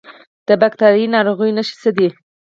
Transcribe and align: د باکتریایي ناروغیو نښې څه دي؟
د 0.47 0.49
باکتریایي 0.61 1.05
ناروغیو 1.15 1.55
نښې 1.57 1.75
څه 1.81 1.89
دي؟ 1.97 2.07